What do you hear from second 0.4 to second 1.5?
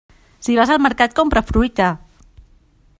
Si vas al mercat, compra